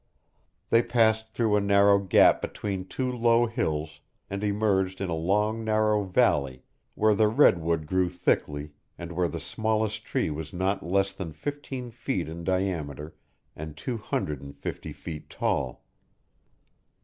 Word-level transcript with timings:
They 0.71 0.81
passed 0.81 1.29
through 1.29 1.55
a 1.55 1.61
narrow 1.61 1.99
gap 1.99 2.41
between 2.41 2.85
two 2.87 3.11
low 3.11 3.45
hills 3.45 3.99
and 4.31 4.43
emerged 4.43 4.99
in 4.99 5.09
a 5.09 5.13
long 5.13 5.63
narrow 5.63 6.05
valley 6.05 6.63
where 6.95 7.13
the 7.13 7.27
redwood 7.27 7.85
grew 7.85 8.09
thickly 8.09 8.71
and 8.97 9.11
where 9.11 9.27
the 9.27 9.39
smallest 9.39 10.03
tree 10.03 10.31
was 10.31 10.53
not 10.53 10.81
less 10.83 11.13
than 11.13 11.33
fifteen 11.33 11.91
feet 11.91 12.27
in 12.27 12.43
diameter 12.43 13.13
and 13.55 13.77
two 13.77 13.97
hundred 13.97 14.41
and 14.41 14.57
fifty 14.57 14.91
feet 14.91 15.29
tall. 15.29 15.83